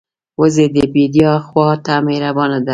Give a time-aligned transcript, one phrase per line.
[0.41, 2.69] وزې د بیدیا خوا ته مهربانه ده